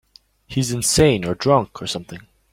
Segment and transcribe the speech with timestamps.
[0.47, 2.21] He's insane or drunk or something.